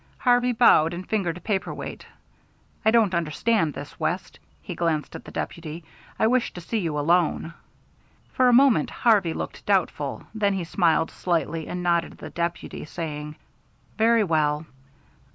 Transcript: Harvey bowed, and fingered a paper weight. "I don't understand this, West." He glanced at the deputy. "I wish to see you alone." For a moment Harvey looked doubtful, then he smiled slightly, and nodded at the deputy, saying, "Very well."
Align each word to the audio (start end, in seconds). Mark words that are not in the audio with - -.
Harvey 0.17 0.51
bowed, 0.51 0.95
and 0.95 1.07
fingered 1.07 1.37
a 1.37 1.41
paper 1.41 1.71
weight. 1.71 2.07
"I 2.83 2.89
don't 2.89 3.13
understand 3.13 3.75
this, 3.75 3.99
West." 3.99 4.39
He 4.59 4.73
glanced 4.73 5.15
at 5.15 5.25
the 5.25 5.29
deputy. 5.31 5.83
"I 6.17 6.25
wish 6.25 6.53
to 6.53 6.59
see 6.61 6.79
you 6.79 6.97
alone." 6.97 7.53
For 8.33 8.47
a 8.49 8.51
moment 8.51 8.89
Harvey 8.89 9.33
looked 9.33 9.63
doubtful, 9.67 10.23
then 10.33 10.55
he 10.55 10.63
smiled 10.63 11.11
slightly, 11.11 11.67
and 11.67 11.83
nodded 11.83 12.13
at 12.13 12.17
the 12.17 12.31
deputy, 12.31 12.83
saying, 12.85 13.35
"Very 13.95 14.23
well." 14.23 14.65